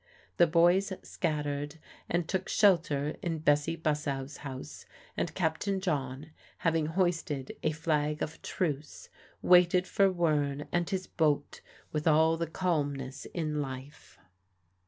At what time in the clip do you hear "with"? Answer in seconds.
11.91-12.07